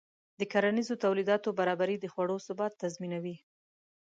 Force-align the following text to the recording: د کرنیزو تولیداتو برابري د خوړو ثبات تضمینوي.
د 0.39 0.41
کرنیزو 0.53 1.01
تولیداتو 1.05 1.49
برابري 1.59 1.95
د 1.99 2.05
خوړو 2.13 2.37
ثبات 2.47 2.73
تضمینوي. 2.83 3.35